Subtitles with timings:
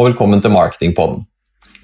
[0.00, 1.26] Og velkommen til Marketingpodden.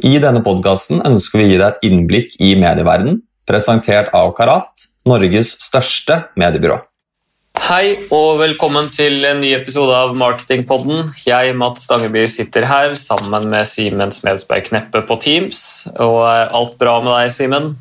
[0.08, 4.86] I denne podkasten ønsker vi å gi deg et innblikk i medieverdenen, presentert av Karat,
[5.04, 6.78] Norges største mediebyrå.
[7.66, 11.10] Hei og velkommen til en ny episode av Marketingpodden.
[11.28, 15.60] Jeg, Mats Stangeby, sitter her sammen med Simen Smedsberg Kneppe på Teams.
[15.92, 17.74] Og er alt bra med deg, Simen?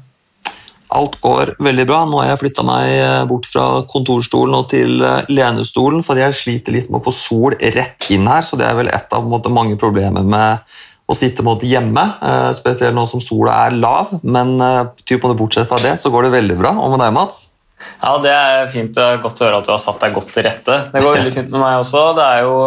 [0.93, 2.03] Alt går veldig bra.
[2.05, 6.37] Nå har jeg flytta meg eh, bort fra kontorstolen og til eh, lenestolen, fordi jeg
[6.39, 8.45] sliter litt med å få sol rett inn her.
[8.45, 10.77] Så det er vel et av måte, mange problemer med
[11.09, 14.13] å sitte måte, hjemme, eh, spesielt nå som sola er lav.
[14.23, 14.55] Men
[15.03, 16.75] typ, bortsett fra det så går det veldig bra.
[16.77, 17.47] Og med deg, Mats?
[17.99, 18.93] Ja, Det er fint.
[18.93, 20.81] Det er godt å høre at du har satt deg godt til rette.
[20.93, 22.11] Det går veldig fint med meg også.
[22.17, 22.57] Det er jo...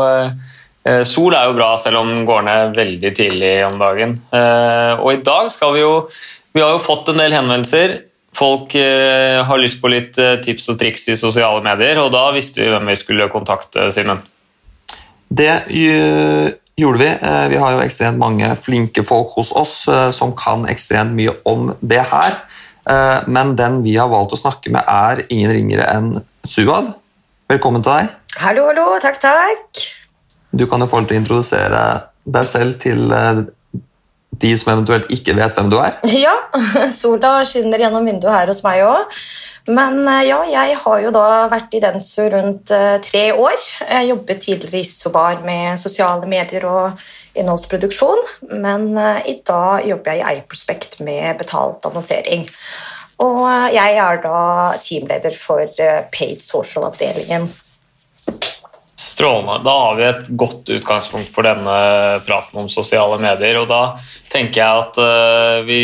[1.05, 4.15] Sol er jo bra, selv om den går ned veldig tidlig om dagen.
[5.03, 5.91] Og i dag skal vi jo
[6.59, 7.93] Vi har jo fått en del henvendelser
[8.35, 12.25] Folk eh, har lyst på litt eh, tips og triks i sosiale medier, og da
[12.35, 14.21] visste vi hvem vi skulle kontakte, Simen.
[15.29, 17.09] Det gjorde vi.
[17.09, 19.75] Eh, vi har jo ekstremt mange flinke folk hos oss
[20.15, 22.41] som kan ekstremt mye om det her.
[23.29, 26.15] Men den vi har valgt å snakke med, er ingen ringere enn
[26.49, 26.95] Suad.
[27.53, 28.15] Velkommen til deg.
[28.41, 28.87] Hallo, hallo.
[29.03, 29.83] Takk, takk.
[30.57, 31.85] Du kan jo få til å introdusere
[32.25, 33.13] deg selv til
[34.43, 35.99] de som eventuelt ikke vet hvem du er?
[36.27, 36.35] Ja,
[36.95, 39.21] sola skinner gjennom vinduet her hos meg òg.
[39.69, 43.59] Men eh, ja, jeg har jo da vært i Denso rundt uh, tre år.
[43.85, 47.03] Jeg jobbet tidligere i Isobar med sosiale medier og
[47.39, 48.25] innholdsproduksjon.
[48.65, 52.49] Men uh, i dag jobber jeg i Eiprospekt med betalt annonsering.
[53.19, 53.45] Og
[53.75, 54.41] jeg er da
[54.79, 55.67] teamleder for
[56.15, 57.49] paid social-avdelingen.
[58.99, 59.61] Strålende.
[59.63, 61.75] Da har vi et godt utgangspunkt for denne
[62.27, 63.61] praten om sosiale medier.
[63.61, 63.83] og da
[64.29, 65.83] tenker jeg at uh, vi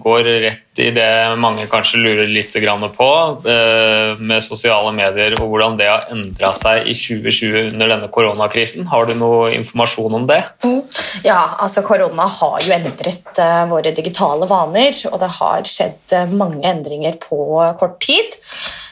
[0.00, 2.56] går rett i det mange kanskje lurer litt
[2.96, 3.10] på,
[3.46, 8.88] uh, med sosiale medier og hvordan det har endra seg i 2020 under denne koronakrisen.
[8.90, 10.42] Har du noe informasjon om det?
[10.64, 10.82] Mm.
[11.22, 16.66] Ja, altså korona har jo endret uh, våre digitale vaner, og det har skjedd mange
[16.66, 17.38] endringer på
[17.78, 18.34] kort tid.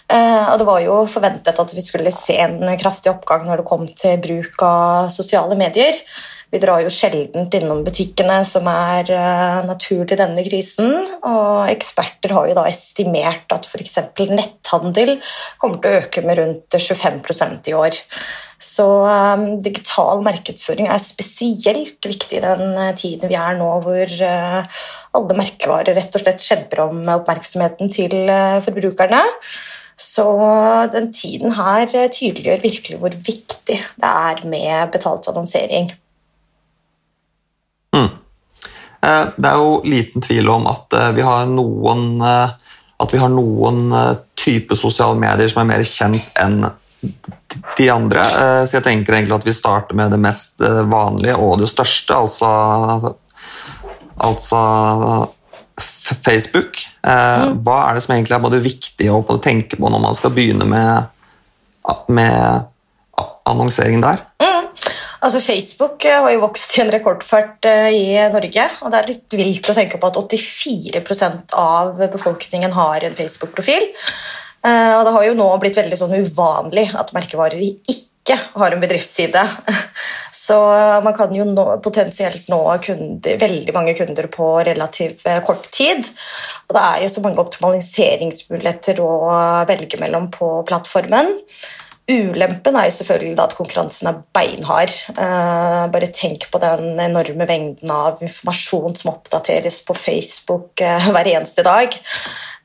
[0.04, 3.86] Og det var jo forventet at vi skulle se en kraftig oppgang når det kom
[3.88, 5.96] til bruk av sosiale medier.
[6.54, 10.92] Vi drar jo sjelden innom butikkene, som er uh, naturlig i denne krisen.
[11.26, 13.96] Og eksperter har jo da estimert at f.eks.
[14.30, 15.16] netthandel
[15.58, 17.98] kommer til å øke med rundt 25% i år.
[18.62, 24.14] Så um, digital markedsføring er spesielt viktig i den uh, tiden vi er nå, hvor
[24.22, 24.86] uh,
[25.18, 28.30] alle merkevarer rett og slett kjemper om oppmerksomheten til
[28.62, 29.26] forbrukerne.
[29.96, 30.26] Så
[30.92, 35.92] den tiden her tydeliggjør virkelig hvor viktig det er med betalt annonsering.
[37.94, 38.10] Mm.
[39.04, 42.54] Eh, det er jo liten tvil om at eh, vi har noen, eh,
[43.04, 43.92] at vi har noen
[44.38, 46.64] type sosiale medier som er mer kjent enn
[47.76, 48.22] de andre.
[48.64, 53.10] Så jeg tenker egentlig at vi starter med det mest vanlige og det største, altså,
[54.16, 54.60] altså
[56.04, 56.80] Facebook.
[57.06, 57.60] Mm.
[57.64, 60.66] Hva er det som egentlig er både viktig å tenke på når man skal begynne
[60.68, 61.08] med,
[62.12, 62.66] med
[63.48, 64.24] annonsering der?
[64.42, 64.70] Mm.
[65.24, 68.66] Altså Facebook eh, har jo vokst i en rekordfart eh, i Norge.
[68.84, 73.88] og Det er litt vilt å tenke på at 84% av befolkningen har en Facebook-profil.
[74.64, 79.42] Og Det har jo nå blitt veldig sånn uvanlig at merkevarer ikke har en bedriftsside.
[80.32, 80.56] Så
[81.04, 86.08] man kan jo nå, potensielt nå kunder, veldig mange kunder på relativt kort tid.
[86.68, 89.12] Og det er jo så mange optimaliseringsmuligheter å
[89.68, 91.36] velge mellom på plattformen.
[92.04, 94.92] Ulempen er jo selvfølgelig at konkurransen er beinhard.
[95.14, 101.30] Eh, bare tenk på den enorme mengden av informasjon som oppdateres på Facebook eh, hver
[101.32, 101.96] eneste dag.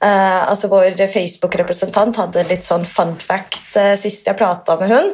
[0.04, 5.12] Eh, altså Vår Facebook-representant hadde litt sånn fun fact sist jeg prata med hun.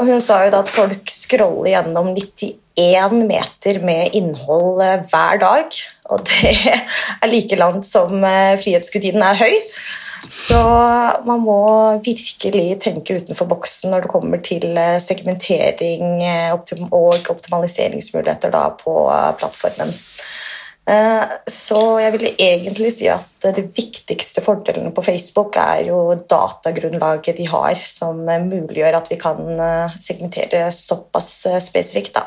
[0.00, 4.80] Og Hun sa jo da at folk scroller gjennom 91 meter med innhold
[5.12, 5.82] hver dag.
[6.08, 6.56] Og det
[7.20, 9.56] er like langt som Frihetsgudinen er høy.
[10.28, 10.60] Så
[11.24, 11.60] man må
[12.04, 16.52] virkelig tenke utenfor boksen når det kommer til eh, segmentering eh,
[16.90, 19.94] og optimaliseringsmuligheter på eh, plattformen.
[21.46, 27.46] Så jeg vil egentlig si at de viktigste fordelene på Facebook er jo datagrunnlaget de
[27.46, 29.38] har, som muliggjør at vi kan
[30.02, 32.16] segmentere såpass spesifikt.
[32.16, 32.24] da.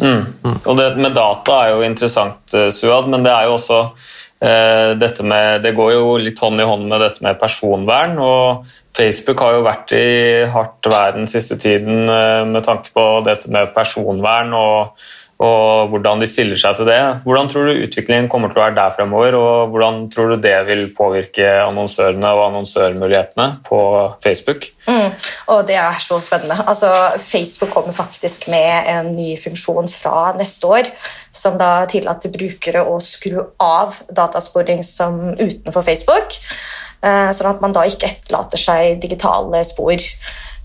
[0.00, 0.54] Mm.
[0.64, 5.24] Og det med data er jo interessant, Suad, men det er jo også Eh, dette
[5.26, 8.18] med, det går jo litt hånd i hånd med dette med personvern.
[8.22, 10.08] og Facebook har jo vært i
[10.50, 14.98] hardt vær den siste tiden eh, med tanke på dette med personvern og,
[15.38, 16.98] og, hvordan de stiller seg til det.
[17.22, 20.56] Hvordan tror du utviklingen kommer til å være der fremover, og hvordan tror du det
[20.66, 23.80] vil påvirke annonsørene og annonsørmulighetene på
[24.24, 24.66] Facebook?
[24.88, 25.14] Mm,
[25.54, 26.58] og det er så spennende.
[26.66, 26.90] Altså,
[27.22, 30.90] Facebook kommer faktisk med en ny funksjon fra neste år
[31.38, 36.40] som da tillater brukere å skru av datasporing som utenfor Facebook.
[37.00, 40.02] Eh, sånn at man da ikke etterlater seg digitale spor.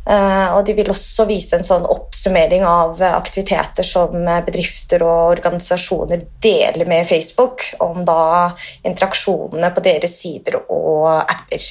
[0.04, 6.26] Eh, og de vil også vise en sånn oppsummering av aktiviteter som bedrifter og organisasjoner
[6.44, 8.52] deler med Facebook, om da
[8.84, 11.70] interaksjonene på deres sider og apper.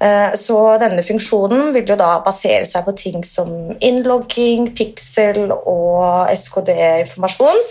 [0.00, 3.50] Eh, så denne funksjonen vil jo da basere seg på ting som
[3.84, 7.64] innlogging, pixel og SKD-informasjon.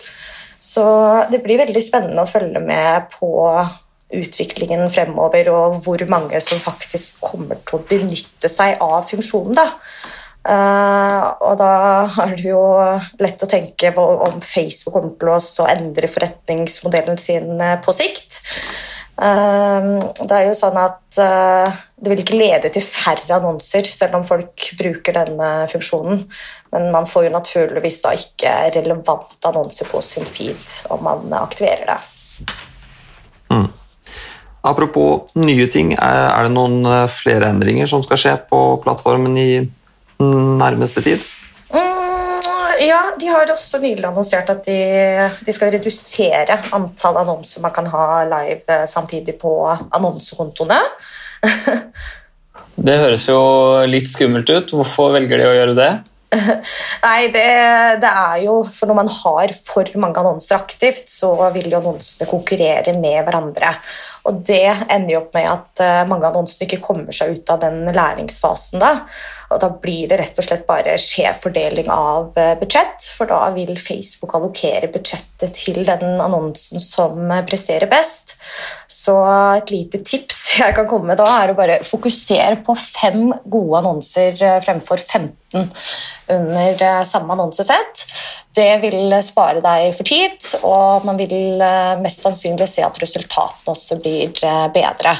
[0.59, 0.83] Så
[1.31, 3.31] det blir veldig spennende å følge med på
[4.15, 9.57] utviklingen fremover, og hvor mange som faktisk kommer til å benytte seg av funksjonen.
[9.59, 9.67] Da.
[10.39, 11.71] Uh, og da
[12.23, 12.61] er det jo
[13.19, 18.39] lett å tenke på om Facebook kommer til å endre forretningsmodellen sin eh, på sikt.
[19.19, 24.15] Uh, det er jo sånn at uh, det vil ikke lede til færre annonser selv
[24.21, 26.23] om folk bruker denne funksjonen,
[26.71, 31.91] men man får jo naturligvis da ikke relevante annonser på sin feed om man aktiverer
[31.91, 31.99] det.
[33.51, 33.67] Mm.
[34.61, 39.51] Apropos nye ting, er det noen eh, flere endringer som skal skje på plattformen i
[40.19, 41.23] nærmeste tid?
[41.71, 42.43] Mm,
[42.83, 44.79] ja, de har også nylig annonsert at de,
[45.47, 50.81] de, skal redusere antall annonser man kan ha live eh, samtidig på annonsekontoene.
[52.89, 53.39] det høres jo
[53.87, 54.75] litt skummelt ut.
[54.75, 55.91] Hvorfor velger de å gjøre det?
[57.07, 57.45] Nei, det,
[58.03, 62.29] det, er jo For når man har for mange annonser aktivt, så vil jo annonsene
[62.29, 63.73] konkurrere med hverandre.
[64.29, 67.63] Og det ender jo opp med at eh, mange annonser ikke kommer seg ut av
[67.63, 68.81] den læringsfasen.
[68.83, 68.93] da.
[69.49, 73.41] Og da blir det rett og slett bare skjev fordeling av eh, budsjett, for da
[73.55, 78.35] vil Facebook allokere budsjettet til den annonsen som eh, presterer best.
[78.85, 79.15] Så
[79.57, 83.81] et lite tips jeg kan komme med da, er å bare fokusere på fem gode
[83.81, 85.71] annonser fremfor 15
[86.29, 88.03] under samme annonsesett.
[88.53, 90.37] Det vil spare deg for tid,
[90.67, 91.61] og man vil
[92.03, 94.29] mest sannsynlig se at resultatene også blir
[94.75, 95.15] bedre.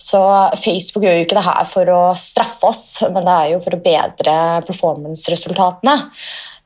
[0.00, 0.20] Så
[0.56, 3.76] Facebook gjør jo ikke det her for å straffe oss, men det er jo for
[3.76, 4.36] å bedre
[4.68, 5.98] performance-resultatene.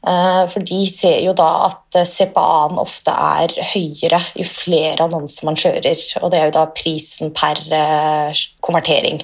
[0.05, 5.57] Eh, for de ser jo da at CPA-en ofte er høyere jo flere annonser man
[5.57, 9.23] kjører, og det er jo da prisen per eh, konvertering.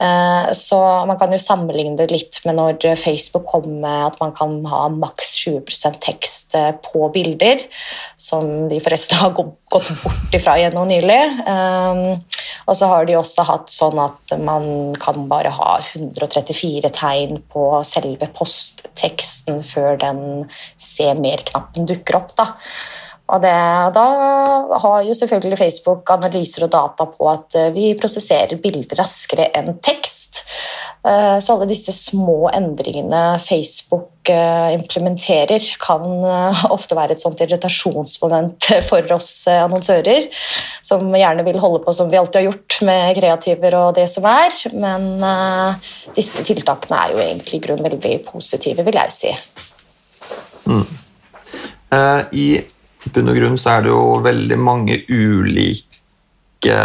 [0.00, 4.34] Eh, så man kan jo sammenligne det litt med når Facebook kom med at man
[4.34, 6.58] kan ha maks 20 tekst
[6.88, 7.62] på bilder,
[8.18, 11.22] som de forresten har gått bort ifra gjennom nylig.
[12.66, 17.66] Og så har de også hatt sånn at man kan bare ha 134 tegn på
[17.86, 20.24] selve postteksten før den
[20.80, 22.34] ser mer-knappen dukker opp.
[22.38, 22.50] da.
[23.30, 23.54] Og det,
[23.94, 24.06] da
[24.82, 29.76] har jo selvfølgelig Facebook analyser og data på at eh, vi prosesserer bilder raskere enn
[29.84, 30.29] tekst.
[31.06, 36.04] Eh, så alle disse små endringene Facebook eh, implementerer, kan
[36.76, 40.28] ofte være et sånt irritasjonsmoment for oss annonsører,
[40.84, 44.28] som gjerne vil holde på som vi alltid har gjort med kreativer og det som
[44.28, 44.58] er.
[44.76, 45.08] Men
[46.16, 49.32] disse tiltakene er jo egentlig i grunnen veldig positive, vil jeg si.
[50.68, 50.84] Mm.
[52.36, 52.46] I
[53.10, 56.76] bunn og grunn så er det jo veldig mange ulike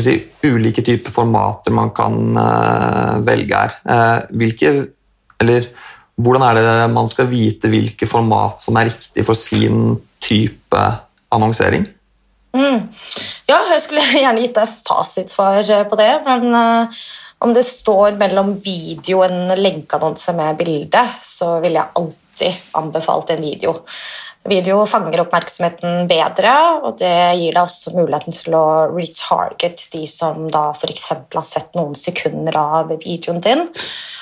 [0.00, 0.14] si,
[0.46, 3.74] ulike typer formater man kan uh, velge her.
[3.84, 4.72] Uh, hvilke,
[5.42, 5.68] eller
[6.14, 10.80] hvordan er det man skal vite hvilke format som er riktig for sin type
[11.34, 11.86] annonsering?
[12.54, 12.86] Mm.
[13.50, 17.00] Ja, jeg skulle gjerne gitt deg fasitsvar eh, på det, men uh,
[17.44, 23.34] om det står mellom video og en lenkeannonse med bilde, så ville jeg alltid anbefalt
[23.34, 23.74] en video.
[24.44, 26.50] Video fanger oppmerksomheten bedre,
[26.84, 31.06] og det gir deg også muligheten til å retarget de som da f.eks.
[31.32, 33.64] har sett noen sekunder av videoen din.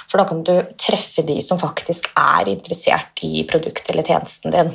[0.07, 4.71] For da kan du treffe de som faktisk er interessert i produktet eller tjenesten din.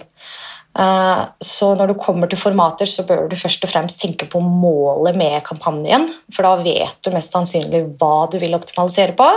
[0.78, 4.42] Eh, så når du kommer til formater, så bør du først og fremst tenke på
[4.44, 9.30] målet med kampanjen, for da vet du mest sannsynlig hva du vil optimalisere på.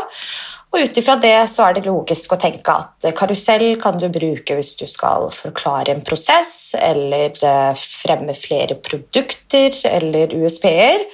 [0.70, 4.54] Og ut ifra det så er det logisk å tenke at karusell kan du bruke
[4.54, 11.08] hvis du skal forklare en prosess eller eh, fremme flere produkter eller USP-er.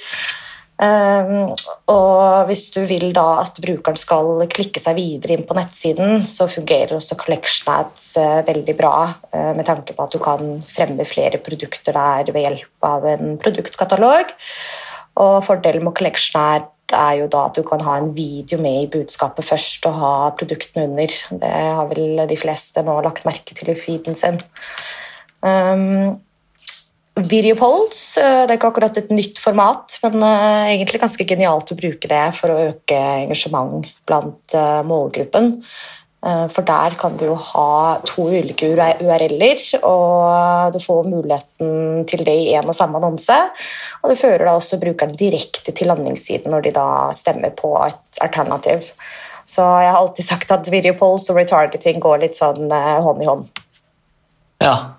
[0.77, 1.49] Um,
[1.89, 6.45] og hvis du vil da at brukeren skal klikke seg videre inn på nettsiden, så
[6.53, 8.97] fungerer også Collection Ads uh, veldig bra
[9.57, 14.37] med tanke på at du kan fremme flere produkter der ved hjelp av en produktkatalog.
[15.25, 18.83] Og fordelen med Collection Ad er jo da at du kan ha en video med
[18.83, 21.17] i budskapet først og ha produktene under.
[21.43, 24.41] Det har vel de fleste nå lagt merke til i feeden sin.
[25.45, 26.17] Um,
[27.17, 31.76] Video uh, det er ikke akkurat et nytt format, men uh, egentlig ganske genialt å
[31.79, 35.55] bruke det for å øke engasjement blant uh, målgruppen.
[36.50, 42.35] For der kan du jo ha to ulike URL-er, og du får muligheten til det
[42.35, 43.37] i én og samme annonse.
[44.02, 48.21] Og du fører da også brukeren direkte til landingssiden når de da stemmer på et
[48.26, 48.90] alternativ.
[49.47, 53.30] Så jeg har alltid sagt at video polls og retargeting går litt sånn hånd i
[53.30, 53.47] hånd.
[54.64, 54.96] Ja,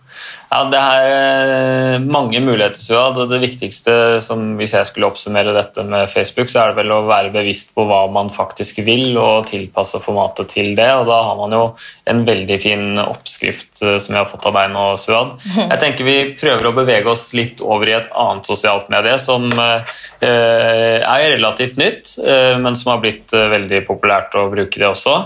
[0.47, 2.79] ja, det er eh, mange muligheter.
[2.79, 3.93] Så det, det viktigste,
[4.23, 7.73] som hvis jeg skulle oppsummere dette med Facebook, så er det vel å være bevisst
[7.75, 10.87] på hva man faktisk vil, og tilpasse formatet til det.
[11.01, 11.63] og Da har man jo
[12.07, 15.35] en veldig fin oppskrift eh, som jeg har fått av deg nå, Suad.
[15.67, 19.49] Jeg tenker Vi prøver å bevege oss litt over i et annet sosialt medie som
[19.51, 22.15] eh, er relativt nytt,
[22.61, 25.17] men som har blitt veldig populært å bruke det også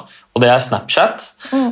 [0.42, 1.26] og det er Snapchat.
[1.54, 1.68] Mm.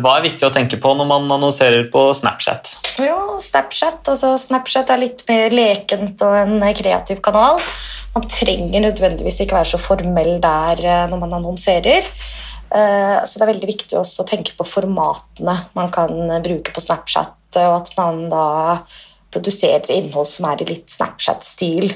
[0.00, 2.70] Hva er viktig å tenke på når man annonserer på Snapchat?
[3.04, 7.60] Jo, Snapchat, altså Snapchat er litt mer lekent og en kreativ kanal.
[8.14, 12.08] Man trenger nødvendigvis ikke være så formell der eh, når man annonserer.
[12.68, 16.84] Eh, så det er veldig viktig også å tenke på formatene man kan bruke på
[16.84, 18.48] Snapchat, og at man da
[19.34, 21.92] produserer innhold som er i litt Snapchat-stil.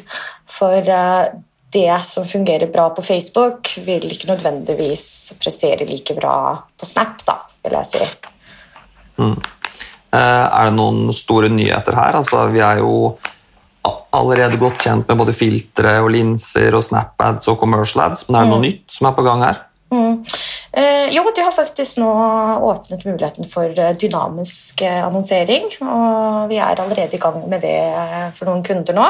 [0.52, 1.32] For eh,
[1.72, 5.06] det som fungerer bra på Facebook, vil ikke nødvendigvis
[5.40, 6.36] prestere like bra
[6.76, 8.08] på Snap, da, vil jeg si.
[9.22, 9.36] Mm.
[10.12, 12.20] Eh, er det noen store nyheter her?
[12.20, 13.16] Altså, vi er jo
[14.12, 18.44] allerede godt kjent med både filtre og linser og Snap-ads og commercial ads, men er
[18.44, 18.66] det noe mm.
[18.68, 19.62] nytt som er på gang her?
[19.92, 20.20] Mm.
[20.72, 22.10] Eh, jo, de har faktisk nå
[22.64, 25.68] åpnet muligheten for eh, dynamisk eh, annonsering.
[25.84, 27.76] Og vi er allerede i gang med det
[28.38, 29.08] for noen kunder nå.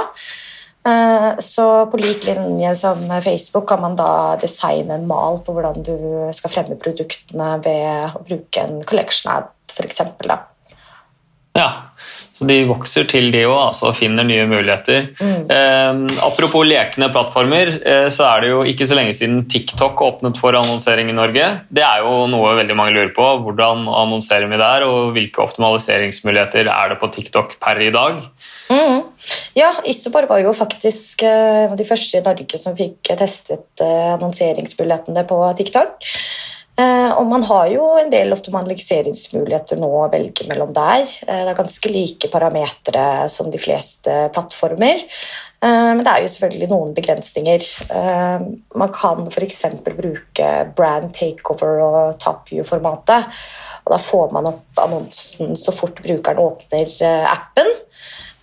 [0.83, 5.85] Eh, så på lik linje som Facebook kan man da designe en mal på hvordan
[5.87, 5.97] du
[6.35, 10.03] skal fremme produktene ved å bruke en collection ad, f.eks.
[11.53, 11.69] Ja,
[12.33, 15.11] så de vokser til, de òg, altså, og finner nye muligheter.
[15.21, 15.51] Mm.
[15.53, 20.41] Eh, apropos lekende plattformer, eh, så er det jo ikke så lenge siden TikTok åpnet
[20.41, 21.45] for annonsering i Norge.
[21.69, 23.29] Det er jo noe veldig mange lurer på.
[23.45, 28.25] Hvordan annonserer vi der, og hvilke optimaliseringsmuligheter er det på TikTok per i dag?
[28.73, 29.12] Mm.
[29.55, 33.85] Ja, Isobar var jo faktisk eh, en av de første i Norge som fikk testet
[33.85, 36.09] eh, annonseringsmulighetene på TikTok.
[36.81, 41.05] Eh, og man har jo en del optimaliseringsmuligheter nå å velge mellom der.
[41.05, 45.05] Det er ganske like parametere som de fleste plattformer.
[45.63, 47.67] Men det er jo selvfølgelig noen begrensninger.
[48.75, 49.61] Man kan f.eks.
[49.87, 53.29] bruke brand takeover og top view-formatet.
[53.85, 56.97] og Da får man opp annonsen så fort brukeren åpner
[57.31, 57.71] appen.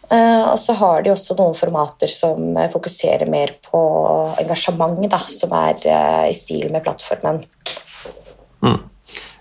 [0.09, 3.81] Eh, og så har de også noen formater som eh, fokuserer mer på
[4.41, 7.43] engasjement, da, som er eh, i stil med plattformen.
[8.65, 8.79] Mm.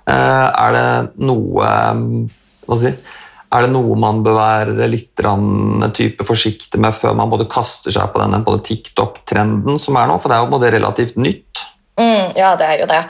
[0.09, 1.71] Er det noe
[2.65, 2.93] Hva si?
[3.49, 5.21] Er det noe man bør være litt
[5.97, 10.17] type forsiktig med før man både kaster seg på denne TikTok-trenden som er nå?
[10.21, 11.65] For det er jo relativt nytt.
[11.99, 13.00] Mm, ja, det er jo det.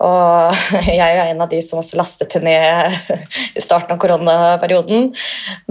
[0.00, 3.18] Og jeg er jo en av de som også lastet det ned
[3.58, 5.10] i starten av koronaperioden.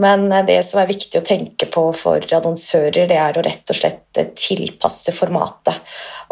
[0.01, 3.79] Men det som er viktig å tenke på for annonsører, det er å rett og
[3.79, 5.81] slett tilpasse formatet.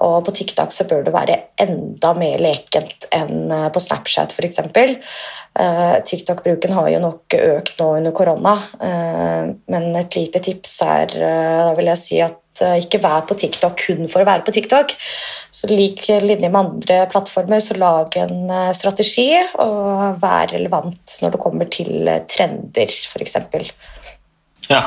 [0.06, 4.62] Og på TikTok så bør det være enda mer lekent enn på Snapchat f.eks.
[4.62, 11.16] Eh, TikTok-bruken har jo nok økt nå under korona, eh, men et lite tips er
[11.18, 14.46] eh, da vil jeg si at Eh, ikke vær på TikTok kun for å være
[14.48, 14.94] på TikTok.
[15.54, 19.30] Så Lik linje med andre plattformer, så lag en eh, strategi
[19.64, 23.38] og vær relevant når det kommer til eh, trender, f.eks.
[24.72, 24.86] Ja,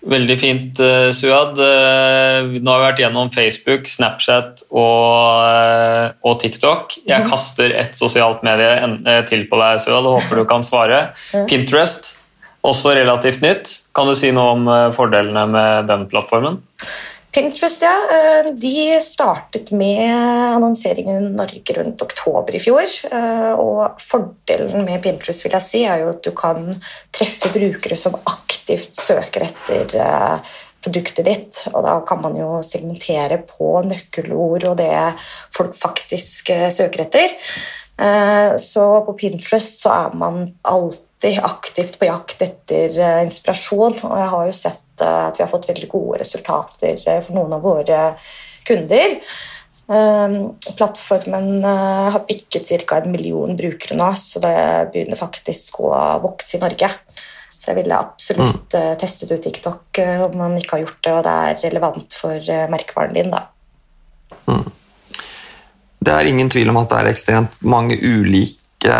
[0.00, 0.78] Veldig fint,
[1.12, 1.58] Suad.
[1.60, 6.96] Nå har vi vært gjennom Facebook, Snapchat og, og TikTok.
[7.04, 7.28] Jeg mhm.
[7.28, 11.02] kaster et sosialt medie til på deg, Suad, og håper du kan svare.
[11.52, 12.14] Pinterest
[12.66, 13.72] også relativt nytt.
[13.96, 16.60] Kan du si noe om eh, fordelene med den plattformen?
[17.30, 22.88] Pinterest ja, eh, de startet med annonseringen i Norge rundt oktober i fjor.
[23.10, 26.66] Eh, og Fordelen med Pinterest vil jeg si, er jo at du kan
[27.14, 29.94] treffe brukere som aktivt søker etter
[30.80, 31.64] produktet ditt.
[31.72, 34.94] Og da kan man jo segmentere på nøkkelord og det
[35.54, 37.36] folk faktisk søker etter.
[38.56, 43.98] Så på Pinterest så er man alltid alltid aktivt på jakt etter uh, inspirasjon.
[44.02, 47.36] Og jeg har jo sett uh, at vi har fått veldig gode resultater uh, for
[47.36, 48.00] noen av våre
[48.64, 49.18] kunder.
[49.90, 53.00] Ehm, plattformen har bikket ca.
[53.00, 54.52] en million brukere nå, så det
[54.92, 55.90] begynner faktisk å
[56.22, 56.90] vokse i Norge.
[57.56, 59.00] Så jeg ville absolutt mm.
[59.00, 59.98] testet ut TikTok
[60.28, 63.34] om man ikke har gjort det, og det er relevant for merkevaren din.
[63.34, 63.48] da.
[65.98, 68.94] Det er ingen tvil om at det er ekstremt mange ulike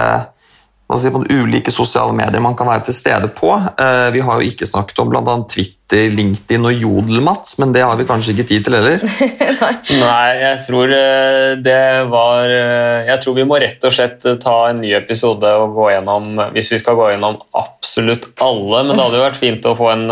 [0.97, 3.53] jeg si, på ulike sosiale medier man kan være til stede på.
[3.79, 5.37] Eh, Vi har jo ikke snakket om bl.a.
[5.51, 9.03] Twitter, LinkedIn og Jodel, Mats, men det har vi kanskje ikke tid til heller.
[10.05, 14.57] Nei, jeg tror eh, det var eh, Jeg tror vi må rett og slett ta
[14.71, 19.05] en ny episode og gå gjennom Hvis vi skal gå gjennom absolutt alle, men det
[19.05, 20.07] hadde jo vært fint å få en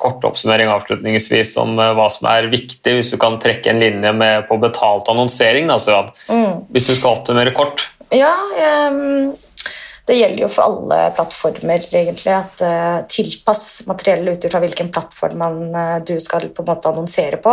[0.00, 4.46] kort oppsummering avslutningsvis om hva som er viktig, hvis du kan trekke en linje med
[4.50, 5.70] på betalt annonsering.
[5.70, 6.10] Da, Suad.
[6.74, 7.86] Hvis du skal oppsummere kort.
[8.14, 9.34] Ja, ehm,
[10.08, 15.36] det gjelder jo for alle plattformer, egentlig, at uh, tilpass materiellet ut ifra hvilken plattform
[15.42, 17.52] man, uh, du skal på en måte annonsere på.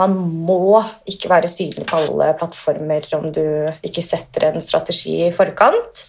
[0.00, 3.44] Man må ikke være synlig på alle plattformer om du
[3.86, 6.04] ikke setter en strategi i forkant.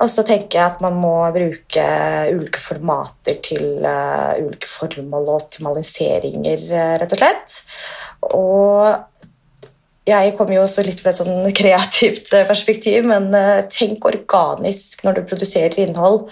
[0.00, 1.86] Og så tenker jeg at man må bruke
[2.30, 6.68] ulike formater til uh, ulike formål og optimaliseringer,
[7.00, 7.62] rett og slett.
[8.36, 9.09] Og
[10.08, 15.04] jeg kommer jo også litt fra et sånn kreativt eh, perspektiv, men eh, tenk organisk
[15.04, 16.28] når du produserer innhold.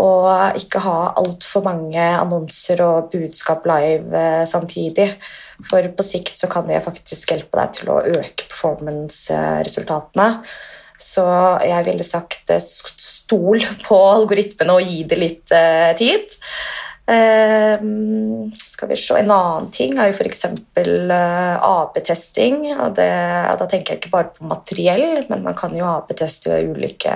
[0.00, 5.10] Og ikke ha altfor mange annonser og budskap live eh, samtidig.
[5.68, 10.30] For på sikt så kan det faktisk hjelpe deg til å øke performance-resultatene.
[11.04, 11.26] Så
[11.66, 15.54] jeg ville sagt stol på algoritmene og gi det litt
[15.98, 16.34] tid.
[17.04, 17.80] Eh,
[18.56, 20.46] skal vi se, En annen ting er jo f.eks.
[20.78, 22.62] Uh, AB-testing.
[22.78, 23.10] og det,
[23.60, 27.12] Da tenker jeg ikke bare på materiell, men man kan jo AB-teste ulike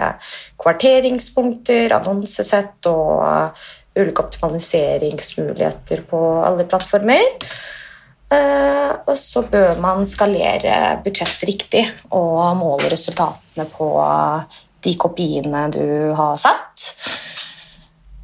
[0.61, 3.67] kvarteringspunkter, annonsesett og uh,
[3.99, 7.25] ulike optimaliseringsmuligheter på alle plattformer.
[8.29, 13.89] Eh, og så bør man skalere budsjettet riktig og måle resultatene på
[14.85, 16.91] de kopiene du har satt.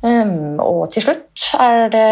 [0.05, 2.09] Um, og til slutt er det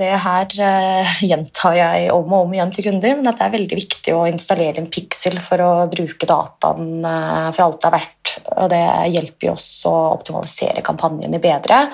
[0.00, 3.52] det her uh, gjentar jeg om og om igjen til kunder, men at det er
[3.52, 7.94] veldig viktig å installere en piksel for å bruke dataen uh, for alt det er
[7.94, 8.32] verdt.
[8.56, 8.82] Og det
[9.14, 11.84] hjelper jo oss å optimalisere kampanjene bedre.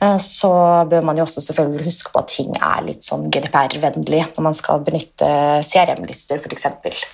[0.00, 0.54] Uh, så
[0.88, 4.56] bør man jo også selvfølgelig huske på at ting er litt sånn GDPR-vennlig når man
[4.56, 5.28] skal benytte
[5.68, 7.04] CRM-lister, f.eks.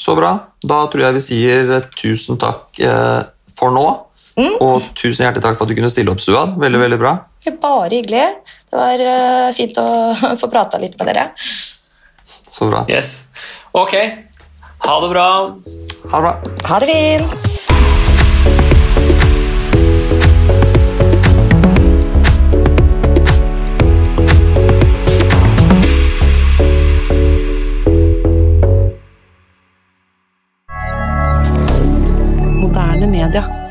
[0.00, 0.34] Så bra.
[0.64, 3.22] Da tror jeg vi sier tusen takk eh,
[3.56, 3.86] for nå.
[4.34, 4.56] Mm.
[4.58, 6.56] Og tusen hjertelig takk for at du kunne stille opp, Suad.
[6.60, 7.14] Veldig, veldig bra.
[7.62, 8.26] Bare hyggelig.
[8.70, 9.88] Det var uh, fint å
[10.40, 11.28] få prata litt med dere.
[12.48, 12.84] Så bra.
[12.90, 13.26] Yes.
[13.74, 13.94] Ok.
[14.84, 15.28] Ha det bra.
[16.10, 16.34] Ha det bra.
[16.70, 17.64] Ha det fint.
[33.34, 33.63] D'accord.